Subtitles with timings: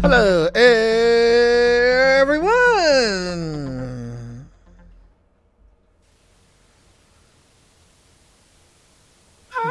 [0.00, 0.48] Hello,
[2.14, 2.52] everyone.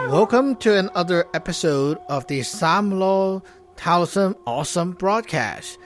[0.10, 3.44] Welcome to another episode of the Samlo
[3.76, 5.80] Taoism Awesome broadcast.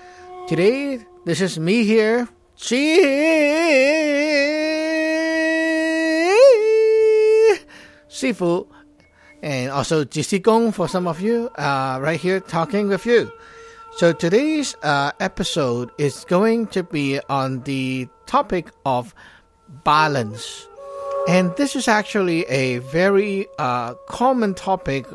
[0.49, 2.27] Today, this is me here,
[2.59, 2.75] Chi
[8.09, 8.67] Sifu,
[9.45, 13.31] and also Jisi Gong for some of you, uh, right here talking with you.
[13.95, 19.13] So today's uh, episode is going to be on the topic of
[19.83, 20.67] balance.
[21.29, 25.05] And this is actually a very uh, common topic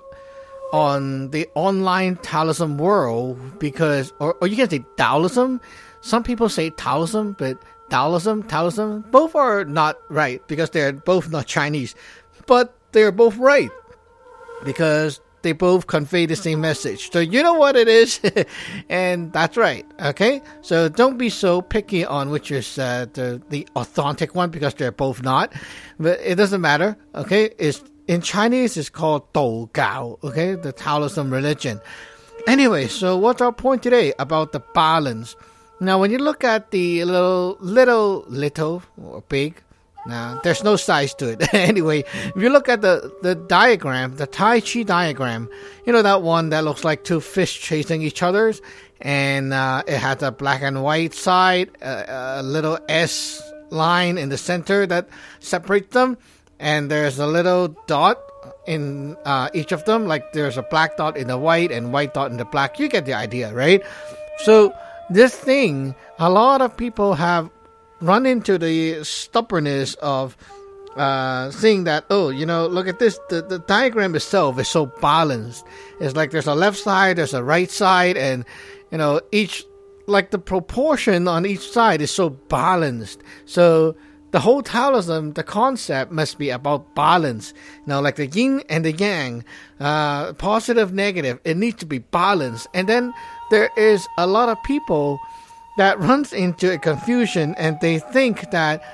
[0.73, 5.61] on the online Taoism world because, or, or you can say Taoism.
[6.03, 7.61] Some people say Taoism, but
[7.91, 11.97] Taoism, Taoism, both are not right because they're both not Chinese.
[12.47, 13.71] But they're both right
[14.65, 17.11] because they both convey the same message.
[17.11, 18.21] So you know what it is,
[18.89, 19.87] and that's right.
[20.01, 24.75] Okay, so don't be so picky on which is uh, the the authentic one because
[24.75, 25.53] they're both not.
[25.99, 26.97] But it doesn't matter.
[27.15, 30.19] Okay, it's in Chinese it's called Dou Gao.
[30.23, 31.81] Okay, the Taoism religion.
[32.47, 35.37] Anyway, so what's our point today about the balance?
[35.83, 39.63] Now, when you look at the little, little, little or big
[40.07, 41.55] now, there's no size to it.
[41.55, 45.49] anyway, if you look at the, the diagram, the Tai Chi diagram,
[45.85, 48.53] you know that one that looks like two fish chasing each other,
[49.01, 54.31] and uh, it has a black and white side, a, a little S line in
[54.31, 55.09] the center that
[55.41, 56.17] separates them,
[56.59, 58.19] and there's a little dot
[58.67, 62.15] in uh, each of them, like there's a black dot in the white and white
[62.15, 62.79] dot in the black.
[62.79, 63.83] You get the idea, right?
[64.39, 64.75] So,
[65.11, 67.51] this thing, a lot of people have
[68.01, 70.37] run into the stubbornness of
[70.97, 74.87] uh, seeing that oh you know look at this the, the diagram itself is so
[75.01, 75.65] balanced
[76.01, 78.45] it's like there's a left side there's a right side and
[78.91, 79.65] you know each
[80.07, 83.95] like the proportion on each side is so balanced so
[84.33, 87.53] the whole Taoism, the concept must be about balance.
[87.87, 89.45] Know, like the yin and the yang,
[89.81, 92.69] uh, positive, negative, it needs to be balanced.
[92.73, 93.13] And then
[93.51, 95.19] there is a lot of people
[95.81, 98.85] that runs into a confusion and they think that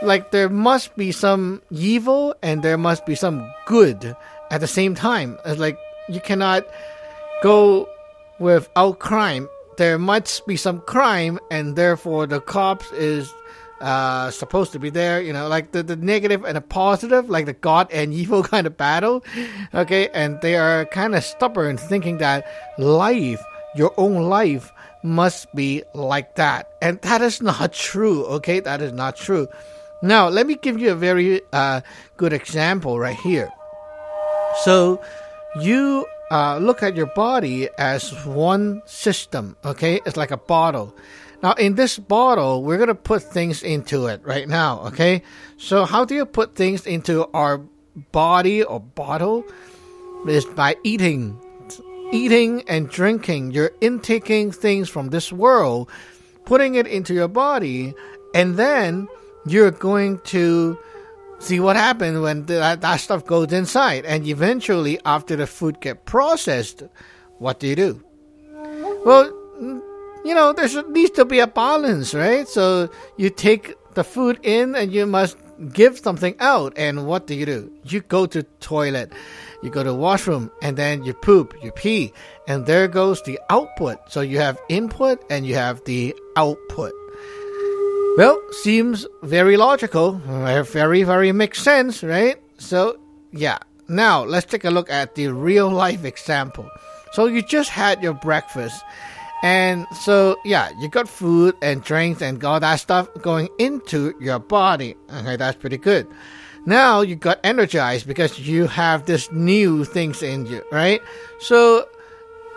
[0.00, 4.16] like there must be some evil and there must be some good
[4.50, 5.36] at the same time.
[5.44, 5.76] It's like
[6.08, 6.66] you cannot
[7.42, 7.86] go
[8.38, 9.50] without crime.
[9.76, 13.30] There must be some crime and therefore the cops is
[13.82, 17.44] uh, supposed to be there, you know, like the, the negative and the positive, like
[17.44, 19.22] the God and evil kind of battle.
[19.74, 22.46] Okay, and they are kind of stubborn thinking that
[22.78, 23.44] life,
[23.76, 24.72] your own life,
[25.02, 26.70] must be like that.
[26.82, 28.60] And that is not true, okay?
[28.60, 29.48] That is not true.
[30.02, 31.80] Now, let me give you a very uh,
[32.16, 33.50] good example right here.
[34.62, 35.02] So,
[35.60, 40.00] you uh, look at your body as one system, okay?
[40.06, 40.94] It's like a bottle.
[41.42, 45.22] Now, in this bottle, we're going to put things into it right now, okay?
[45.56, 47.58] So, how do you put things into our
[48.12, 49.44] body or bottle?
[50.26, 51.40] Is by eating
[52.12, 55.90] eating and drinking, you're intaking things from this world,
[56.44, 57.94] putting it into your body,
[58.34, 59.08] and then
[59.46, 60.78] you're going to
[61.38, 64.04] see what happens when that, that stuff goes inside.
[64.04, 66.82] And eventually, after the food get processed,
[67.38, 68.04] what do you do?
[69.04, 69.26] Well,
[70.24, 72.48] you know, there needs to be a balance, right?
[72.48, 75.36] So you take the food in and you must
[75.72, 76.72] give something out.
[76.76, 77.72] And what do you do?
[77.84, 79.12] You go to toilet
[79.62, 82.12] you go to the washroom and then you poop, you pee,
[82.46, 83.98] and there goes the output.
[84.08, 86.92] So you have input and you have the output.
[88.16, 92.36] Well, seems very logical, uh, very, very makes sense, right?
[92.58, 92.98] So,
[93.32, 93.58] yeah.
[93.88, 96.68] Now, let's take a look at the real life example.
[97.12, 98.82] So, you just had your breakfast,
[99.44, 104.40] and so, yeah, you got food and drinks and all that stuff going into your
[104.40, 104.96] body.
[105.14, 106.06] Okay, that's pretty good
[106.66, 111.00] now you got energized because you have this new things in you, right?
[111.40, 111.88] So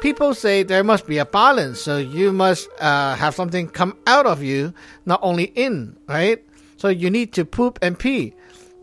[0.01, 1.79] people say there must be a balance.
[1.81, 4.73] So you must uh, have something come out of you,
[5.05, 6.43] not only in, right?
[6.77, 8.33] So you need to poop and pee.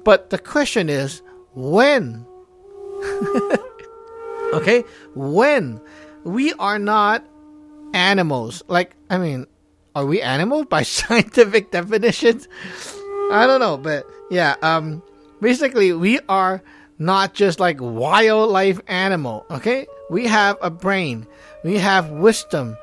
[0.04, 1.20] But the question is,
[1.54, 2.24] when?
[4.54, 4.84] okay?
[5.14, 5.80] When
[6.24, 7.26] we are not
[7.94, 8.62] animals.
[8.68, 9.46] Like, I mean,
[9.94, 12.48] are we animals by scientific definitions?
[13.30, 15.02] I don't know, but yeah, um
[15.40, 16.62] basically we are
[16.98, 19.86] not just like wildlife animal, okay?
[20.10, 21.26] We have a brain,
[21.62, 22.76] we have wisdom,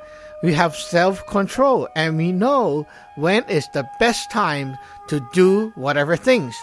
[0.44, 4.78] we have self-control, and we know when is the best time
[5.08, 6.56] to do whatever things.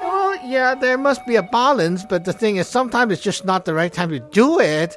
[0.00, 3.66] Well, yeah, there must be a balance, but the thing is sometimes it's just not
[3.66, 4.96] the right time to do it.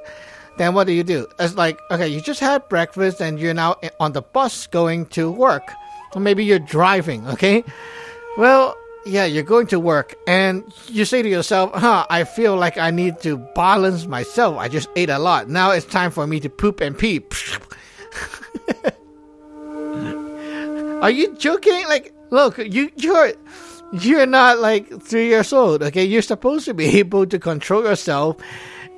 [0.57, 1.27] Then what do you do?
[1.39, 5.29] It's like, okay, you just had breakfast and you're now on the bus going to
[5.29, 5.73] work.
[6.15, 7.63] Or maybe you're driving, okay?
[8.37, 8.75] Well,
[9.05, 12.89] yeah, you're going to work and you say to yourself, huh, I feel like I
[12.89, 14.57] need to balance myself.
[14.57, 15.49] I just ate a lot.
[15.49, 17.21] Now it's time for me to poop and pee.
[21.01, 21.83] Are you joking?
[21.87, 23.33] Like, look, you you're
[23.91, 26.05] you're not like three years old, okay?
[26.05, 28.37] You're supposed to be able to control yourself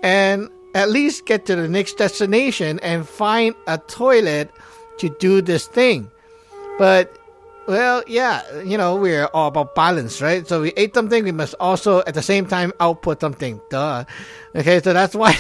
[0.04, 4.52] and at least get to the next destination and find a toilet
[5.00, 6.12] to do this thing.
[6.78, 7.18] But
[7.68, 10.48] well, yeah, you know, we're all about balance, right?
[10.48, 13.60] So we ate something, we must also at the same time output something.
[13.70, 14.06] Duh.
[14.56, 15.36] Okay, so that's why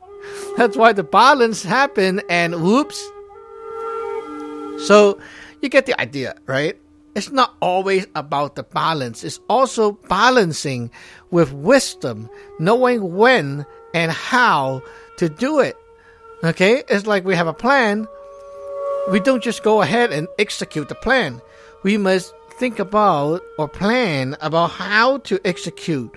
[0.56, 3.00] that's why the balance happened and whoops.
[4.86, 5.20] So
[5.60, 6.76] you get the idea, right?
[7.14, 9.24] It's not always about the balance.
[9.24, 10.90] It's also balancing
[11.30, 14.82] with wisdom, knowing when and how
[15.18, 15.76] to do it.
[16.42, 16.82] Okay?
[16.88, 18.06] It's like we have a plan.
[19.10, 21.42] We don't just go ahead and execute the plan
[21.82, 26.14] we must think about or plan about how to execute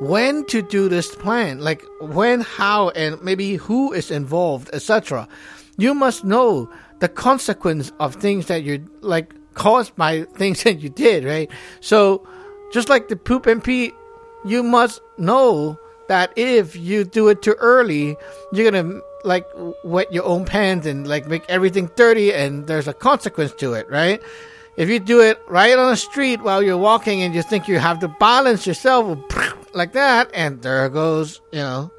[0.00, 5.28] when to do this plan like when how and maybe who is involved etc
[5.76, 6.68] you must know
[7.00, 11.50] the consequence of things that you like caused by things that you did right?
[11.80, 12.26] So
[12.72, 13.92] just like the poop and pee
[14.44, 15.78] you must know
[16.08, 18.16] that if you do it too early
[18.52, 19.46] you're gonna like
[19.84, 23.88] wet your own pants and like make everything dirty and there's a consequence to it
[23.88, 24.20] right
[24.76, 27.78] if you do it right on the street while you're walking and you think you
[27.78, 29.18] have to balance yourself
[29.74, 31.90] like that, and there goes, you know,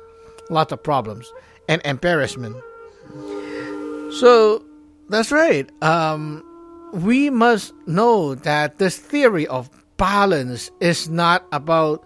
[0.50, 1.32] lots of problems
[1.68, 2.56] and embarrassment.
[4.20, 4.64] So
[5.10, 5.70] that's right.
[5.84, 6.44] Um,
[6.94, 12.04] we must know that this theory of balance is not about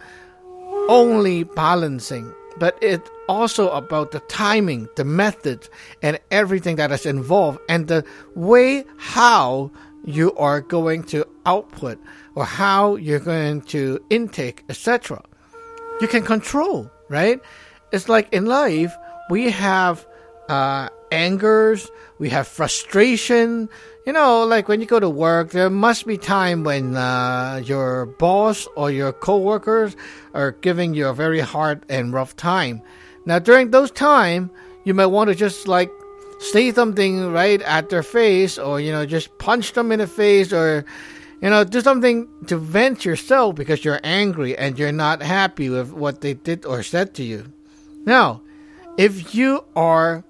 [0.87, 5.69] only balancing, but it's also about the timing, the methods,
[6.01, 8.03] and everything that is involved, and the
[8.35, 9.71] way how
[10.05, 11.99] you are going to output
[12.35, 15.21] or how you're going to intake, etc.
[16.01, 17.41] You can control, right?
[17.91, 18.95] It's like in life,
[19.29, 20.05] we have
[20.47, 23.69] uh, angers, we have frustration.
[24.05, 28.05] You know, like when you go to work, there must be time when uh, your
[28.05, 29.95] boss or your coworkers
[30.33, 32.81] are giving you a very hard and rough time.
[33.25, 34.49] Now, during those time,
[34.85, 35.91] you might want to just like
[36.39, 40.51] say something right at their face or you know just punch them in the face
[40.53, 40.85] or
[41.41, 45.91] you know do something to vent yourself because you're angry and you're not happy with
[45.91, 47.51] what they did or said to you.
[48.05, 48.41] Now
[48.97, 50.23] if you are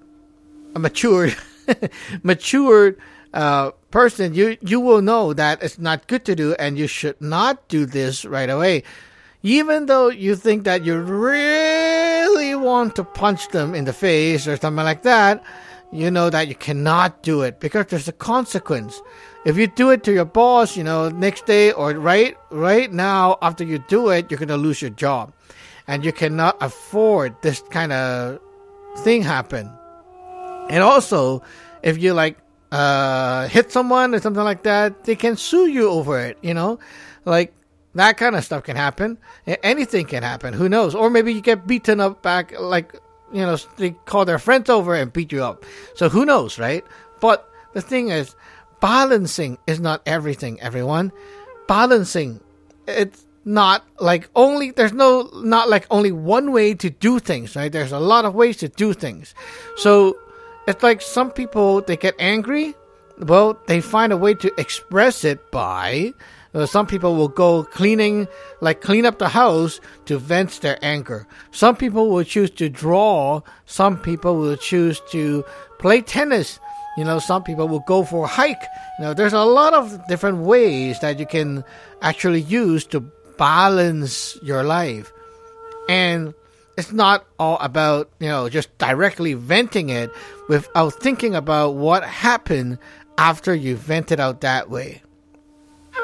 [0.74, 1.36] a matured
[2.22, 2.98] matured
[3.32, 7.20] uh, person you you will know that it's not good to do and you should
[7.20, 8.82] not do this right away.
[9.42, 14.56] Even though you think that you really want to punch them in the face or
[14.56, 15.42] something like that
[15.92, 19.00] you know that you cannot do it because there's a consequence.
[19.44, 23.38] If you do it to your boss, you know, next day or right right now
[23.42, 25.32] after you do it, you're gonna lose your job.
[25.86, 28.38] And you cannot afford this kind of
[28.98, 29.70] thing happen.
[30.68, 31.42] And also,
[31.82, 32.38] if you like
[32.70, 36.78] uh, hit someone or something like that, they can sue you over it, you know?
[37.24, 37.52] Like
[37.94, 39.18] that kind of stuff can happen.
[39.64, 40.54] Anything can happen.
[40.54, 40.94] Who knows?
[40.94, 42.94] Or maybe you get beaten up back like
[43.32, 45.64] you know, they call their friends over and beat you up.
[45.94, 46.84] So who knows, right?
[47.20, 48.34] But the thing is,
[48.80, 51.12] balancing is not everything, everyone.
[51.68, 52.40] Balancing,
[52.86, 57.70] it's not like only, there's no, not like only one way to do things, right?
[57.70, 59.34] There's a lot of ways to do things.
[59.76, 60.16] So
[60.66, 62.74] it's like some people, they get angry.
[63.18, 66.14] Well, they find a way to express it by
[66.54, 68.26] uh, some people will go cleaning,
[68.60, 71.26] like clean up the house to vent their anger.
[71.52, 73.42] Some people will choose to draw.
[73.66, 75.44] Some people will choose to
[75.78, 76.58] play tennis.
[76.96, 78.62] You know, some people will go for a hike.
[78.98, 81.64] You know, there's a lot of different ways that you can
[82.02, 83.00] actually use to
[83.38, 85.12] balance your life.
[85.88, 86.34] And
[86.76, 90.10] it's not all about, you know, just directly venting it
[90.48, 92.78] without thinking about what happened
[93.18, 95.02] after you vented out that way.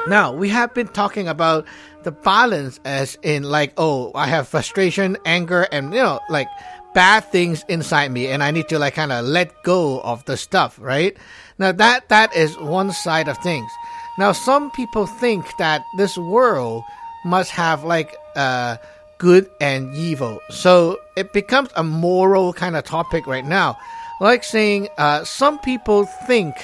[0.07, 1.65] Now, we have been talking about
[2.03, 6.47] the balance as in like, oh, I have frustration, anger, and you know, like
[6.93, 10.37] bad things inside me, and I need to like kind of let go of the
[10.37, 11.17] stuff, right?
[11.57, 13.69] Now that that is one side of things.
[14.17, 16.83] Now some people think that this world
[17.25, 18.77] must have like uh
[19.17, 20.39] good and evil.
[20.49, 23.77] So it becomes a moral kind of topic right now.
[24.19, 26.55] Like saying, uh, some people think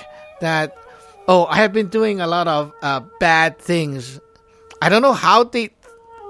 [0.41, 0.75] that,
[1.27, 4.19] oh, I have been doing a lot of uh, bad things.
[4.81, 5.69] I don't know how they,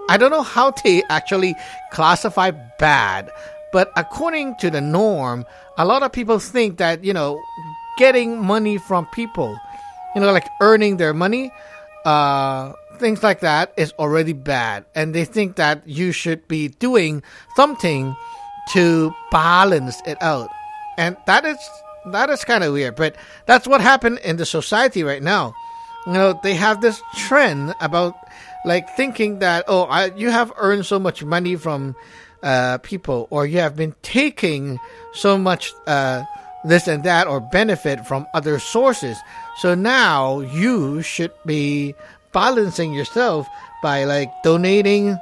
[0.09, 1.55] I don't know how they actually
[1.91, 3.31] classify bad,
[3.71, 5.45] but according to the norm,
[5.77, 7.41] a lot of people think that you know,
[7.97, 9.57] getting money from people,
[10.15, 11.51] you know, like earning their money,
[12.05, 17.23] uh, things like that is already bad, and they think that you should be doing
[17.55, 18.15] something
[18.73, 20.49] to balance it out,
[20.97, 21.57] and that is
[22.11, 22.95] that is kind of weird.
[22.95, 25.53] But that's what happened in the society right now.
[26.05, 28.15] You know, they have this trend about
[28.65, 31.95] like thinking that oh, I, you have earned so much money from
[32.41, 34.79] uh, people, or you have been taking
[35.13, 36.23] so much uh,
[36.65, 39.17] this and that, or benefit from other sources.
[39.57, 41.95] So now you should be
[42.33, 43.47] balancing yourself
[43.81, 45.17] by like donating,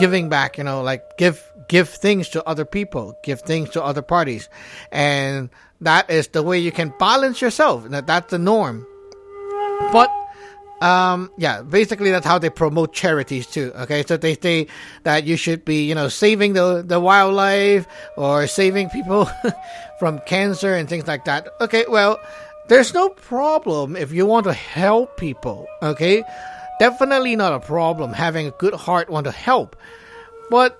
[0.00, 4.02] giving back, you know, like give give things to other people, give things to other
[4.02, 4.48] parties.
[4.90, 5.50] And
[5.84, 7.84] that is the way you can balance yourself.
[7.88, 8.86] That's the norm.
[9.92, 10.10] But
[10.82, 13.72] um, yeah, basically that's how they promote charities too.
[13.74, 14.66] Okay, so they say
[15.04, 17.86] that you should be, you know, saving the the wildlife
[18.16, 19.28] or saving people
[19.98, 21.48] from cancer and things like that.
[21.60, 22.20] Okay, well,
[22.68, 26.22] there's no problem if you want to help people, okay?
[26.80, 29.76] Definitely not a problem having a good heart want to help.
[30.50, 30.78] But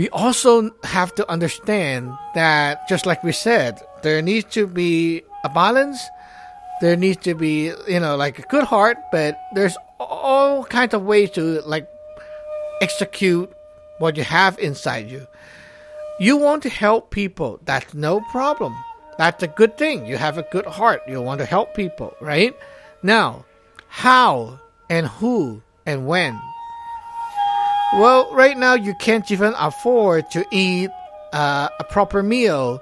[0.00, 5.50] we also have to understand that just like we said, there needs to be a
[5.50, 6.00] balance.
[6.80, 11.02] There needs to be, you know, like a good heart, but there's all kinds of
[11.02, 11.86] ways to like
[12.80, 13.52] execute
[13.98, 15.26] what you have inside you.
[16.18, 18.74] You want to help people, that's no problem
[19.20, 20.06] that's a good thing.
[20.06, 21.02] You have a good heart.
[21.06, 22.56] You want to help people, right?
[23.02, 23.44] Now,
[23.88, 26.40] how and who and when?
[27.92, 30.90] Well, right now you can't even afford to eat
[31.32, 32.80] uh, a proper meal,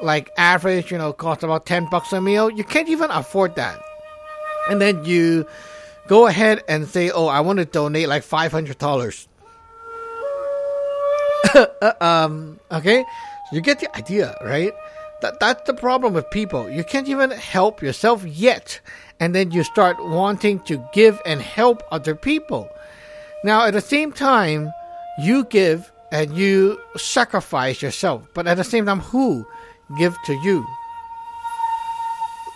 [0.00, 2.48] like average, you know, cost about 10 bucks a meal.
[2.48, 3.80] You can't even afford that.
[4.70, 5.44] And then you
[6.06, 9.26] go ahead and say, oh, I want to donate like $500.
[11.54, 13.04] Uh, um, okay?
[13.52, 14.72] You get the idea, right?
[15.22, 16.68] That, that's the problem with people.
[16.68, 18.80] You can't even help yourself yet.
[19.18, 22.68] And then you start wanting to give and help other people.
[23.44, 24.72] Now, at the same time,
[25.18, 28.22] you give and you sacrifice yourself.
[28.34, 29.46] But at the same time, who
[29.98, 30.66] give to you?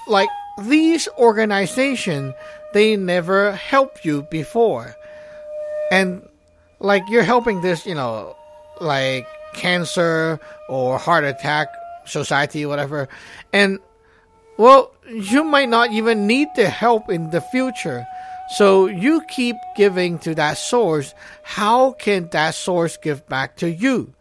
[0.08, 0.28] Like
[0.64, 2.34] these organizations,
[2.72, 4.96] they never helped you before.
[5.90, 6.26] And
[6.80, 8.36] like you're helping this, you know,
[8.80, 11.68] like cancer or heart attack
[12.06, 13.08] society, whatever.
[13.52, 13.78] And
[14.58, 18.06] well, you might not even need the help in the future.
[18.56, 21.14] So you keep giving to that source.
[21.42, 24.12] How can that source give back to you?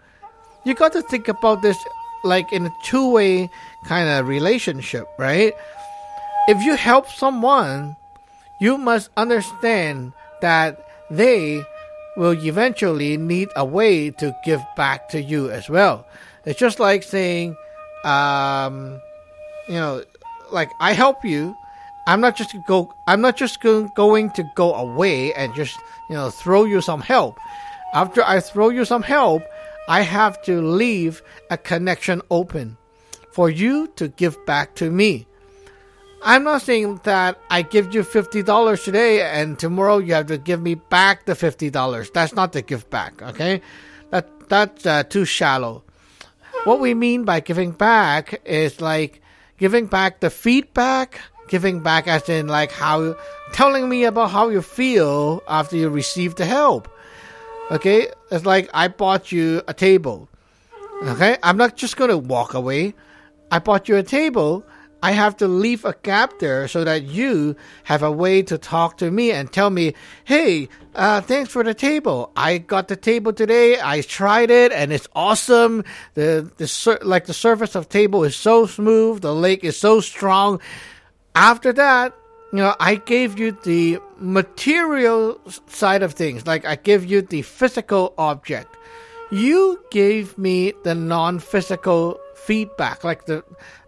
[0.63, 1.77] You got to think about this
[2.23, 3.49] like in a two way
[3.85, 5.53] kind of relationship, right?
[6.47, 7.95] If you help someone,
[8.59, 11.63] you must understand that they
[12.15, 16.05] will eventually need a way to give back to you as well.
[16.45, 17.55] It's just like saying,
[18.03, 19.01] um,
[19.67, 20.03] you know,
[20.51, 21.55] like I help you.
[22.07, 22.93] I'm not just go.
[23.07, 25.77] I'm not just go, going to go away and just
[26.09, 27.37] you know throw you some help.
[27.93, 29.43] After I throw you some help,
[29.87, 32.77] I have to leave a connection open
[33.31, 35.27] for you to give back to me.
[36.23, 40.61] I'm not saying that I give you $50 today and tomorrow you have to give
[40.61, 42.13] me back the $50.
[42.13, 43.59] That's not the give back, okay?
[44.11, 45.83] That that's uh, too shallow
[46.63, 49.21] what we mean by giving back is like
[49.57, 51.19] giving back the feedback,
[51.51, 53.15] giving back as in like how
[53.51, 56.87] telling me about how you feel after you receive the help.
[57.69, 60.27] Okay, it's like I bought you a table.
[61.03, 62.95] Okay, I'm not just gonna walk away.
[63.51, 64.65] I bought you a table
[65.03, 67.55] I have to leave a gap there so that you
[67.85, 71.73] have a way to talk to me and tell me, hey, uh, thanks for the
[71.73, 72.31] table.
[72.35, 73.79] I got the table today.
[73.81, 75.83] I tried it and it's awesome.
[76.13, 79.21] The, the, like the surface of table is so smooth.
[79.21, 80.61] The leg is so strong.
[81.35, 82.13] After that,
[82.51, 86.45] you know, I gave you the material side of things.
[86.45, 88.75] Like I give you the physical object.
[89.31, 93.45] You gave me the non-physical feedback, like the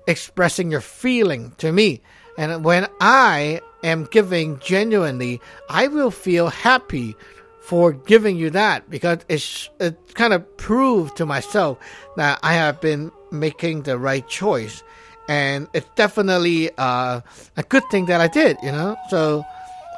[0.08, 2.02] expressing your feeling to me.
[2.38, 7.16] And when I am giving genuinely, I will feel happy
[7.60, 11.78] for giving you that because it's it kind of proved to myself
[12.16, 14.84] that I have been making the right choice,
[15.28, 17.22] and it's definitely uh,
[17.58, 18.58] a good thing that I did.
[18.64, 19.44] You know, so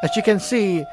[0.03, 0.85] as you can see,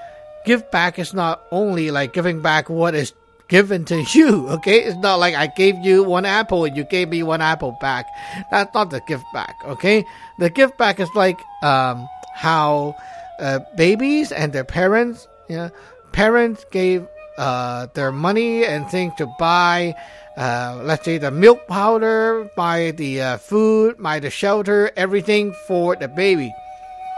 [0.45, 3.13] give back is not only like giving back what is
[3.49, 4.49] given to you.
[4.63, 7.77] Okay, it's not like I gave you one apple and you gave me one apple
[7.81, 8.07] back.
[8.51, 9.57] That's not the give back.
[9.65, 10.05] Okay,
[10.39, 12.97] the give back is like um, how
[13.39, 15.71] uh, babies and their parents, you know,
[16.13, 17.07] parents gave
[17.39, 19.95] uh, their money and things to buy.
[20.37, 25.95] Uh, let's say the milk powder, buy the uh, food, buy the shelter, everything for
[25.97, 26.53] the baby.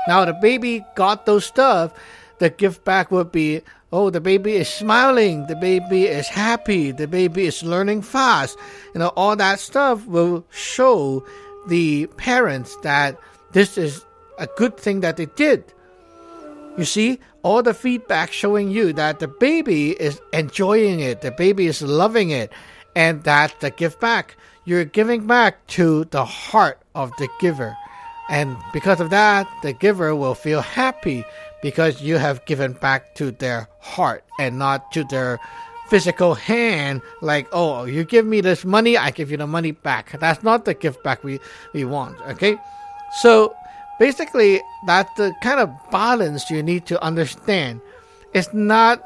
[0.08, 1.92] Now the baby got those stuff.
[2.38, 7.06] The gift back would be, oh, the baby is smiling, the baby is happy, the
[7.06, 8.58] baby is learning fast.
[8.92, 11.24] You know, all that stuff will show
[11.68, 13.18] the parents that
[13.52, 14.04] this is
[14.38, 15.64] a good thing that they did.
[16.76, 21.66] You see, all the feedback showing you that the baby is enjoying it, the baby
[21.66, 22.50] is loving it,
[22.96, 24.36] and that's the give back.
[24.64, 27.76] You're giving back to the heart of the giver.
[28.30, 31.22] And because of that, the giver will feel happy
[31.62, 35.38] because you have given back to their heart and not to their
[35.88, 40.18] physical hand like oh you give me this money i give you the money back
[40.18, 41.38] that's not the gift back we
[41.74, 42.56] we want okay
[43.20, 43.54] so
[43.98, 47.80] basically that's the kind of balance you need to understand.
[48.32, 49.02] It's not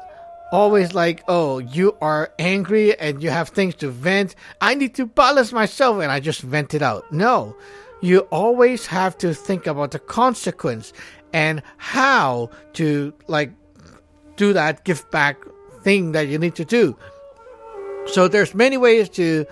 [0.51, 4.35] always like oh you are angry and you have things to vent.
[4.61, 7.11] I need to balance myself and i just vent it out.
[7.11, 7.55] No.
[8.01, 10.93] You always have to think about the consequence
[11.33, 13.51] and how to like
[14.37, 15.37] do that give back
[15.81, 16.97] thing that you need to do.
[18.07, 19.45] So there's many ways to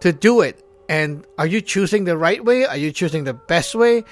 [0.00, 0.64] to do it.
[0.88, 2.64] And are you choosing the right way?
[2.64, 4.04] Are you choosing the best way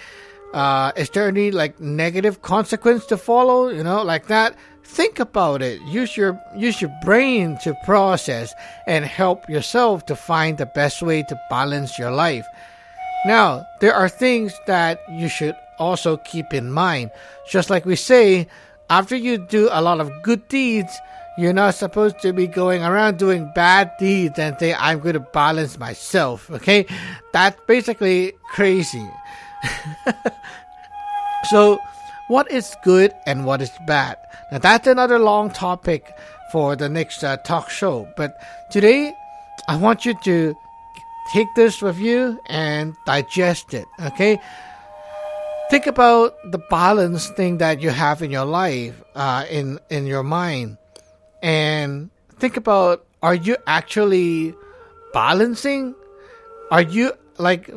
[0.57, 3.69] uh, is there any like negative consequence to follow?
[3.69, 4.57] You know like that?
[4.85, 5.83] Think about it.
[5.83, 8.55] Use your use your brain to process
[8.87, 12.47] and help yourself to find the best way to balance your life.
[13.27, 17.11] Now there are things that you should also keep in mind.
[17.47, 18.49] Just like we say
[18.89, 20.99] after you do a lot of good deeds
[21.39, 25.21] you're not supposed to be going around doing bad deeds and say i'm going to
[25.21, 26.87] balance myself okay?
[27.33, 29.07] That's basically crazy
[31.51, 31.79] so,
[32.29, 34.17] what is good and what is bad?
[34.53, 36.13] Now, that's another long topic
[36.53, 38.09] for the next uh, talk show.
[38.17, 38.37] But
[38.71, 39.13] today,
[39.69, 40.55] I want you to
[41.33, 43.87] take this with you and digest it.
[44.01, 44.39] Okay?
[45.71, 50.23] Think about the balance thing that you have in your life, uh, in in your
[50.23, 50.79] mind,
[51.43, 54.55] and think about: Are you actually
[55.13, 55.97] balancing?
[56.71, 57.69] Are you like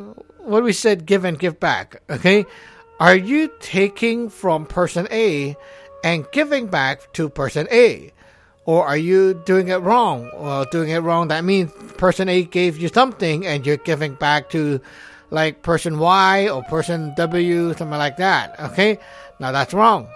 [0.44, 1.06] what we said?
[1.06, 2.02] Give and give back.
[2.10, 2.44] Okay?
[2.98, 5.56] Are you taking from person A
[6.04, 8.12] and giving back to person A?
[8.66, 10.30] Or are you doing it wrong?
[10.36, 14.50] Well, doing it wrong, that means person A gave you something and you're giving back
[14.50, 14.80] to
[15.30, 18.58] like person Y or person W, something like that.
[18.60, 18.98] Okay?
[19.38, 20.08] Now that's wrong.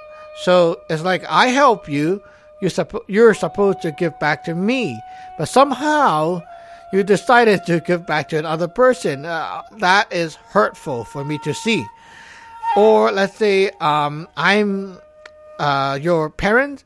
[0.42, 2.22] So it's like I help you,
[2.60, 5.00] you're, suppo- you're supposed to give back to me.
[5.38, 6.42] But somehow
[6.94, 9.26] you decided to give back to another person.
[9.26, 11.84] Uh, that is hurtful for me to see.
[12.76, 14.98] Or let's say um, I'm
[15.58, 16.84] uh, your parent,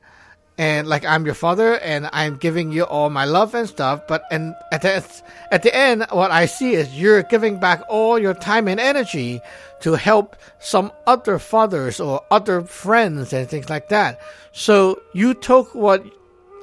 [0.56, 4.06] and like I'm your father, and I'm giving you all my love and stuff.
[4.08, 5.04] But and at the
[5.50, 9.40] at the end, what I see is you're giving back all your time and energy
[9.80, 14.20] to help some other fathers or other friends and things like that.
[14.52, 16.02] So you took what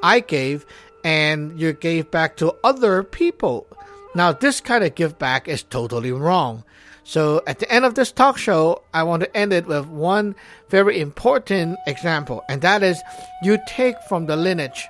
[0.04, 0.66] I gave
[1.06, 3.68] and you gave back to other people.
[4.16, 6.64] Now, this kind of give back is totally wrong.
[7.04, 10.36] So at the end of this talk show, I want to end it with one
[10.70, 13.00] very important example, and that is
[13.44, 14.88] you take from the lineage.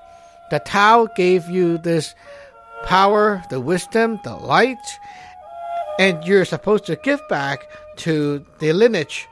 [0.52, 2.16] The Tao gave you this
[2.86, 4.78] power, the wisdom, the light,
[6.00, 9.28] and you're supposed to give back to the lineage,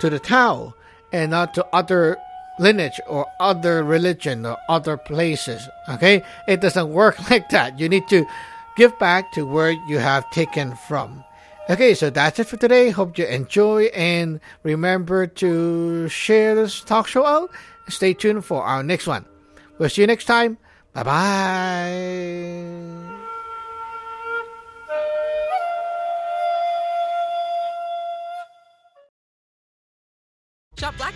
[0.00, 0.72] to the Tao,
[1.12, 2.16] and not to other
[2.58, 5.68] lineage or other religion or other places.
[5.88, 6.22] Okay?
[6.48, 7.78] It doesn't work like that.
[7.78, 8.26] You need to
[8.76, 11.24] give back to where you have taken from.
[11.68, 12.90] Okay, so that's it for today.
[12.90, 17.50] Hope you enjoy and remember to share this talk show out.
[17.88, 19.26] Stay tuned for our next one.
[19.78, 20.58] We'll see you next time.
[20.92, 22.36] Bye bye.
[30.78, 31.15] Shop Black